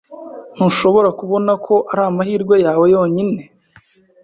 [0.55, 3.41] Ntushobora kubona ko ari amahirwe yawe yonyine?